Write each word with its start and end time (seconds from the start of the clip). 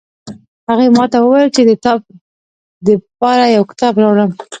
هغې 0.69 0.87
ماته 0.97 1.17
وویل 1.21 1.49
چې 1.55 1.61
د 1.69 1.71
تا 1.83 1.93
د 2.87 2.89
پاره 3.19 3.45
یو 3.55 3.63
کتاب 3.71 3.93
راوړم 4.01 4.31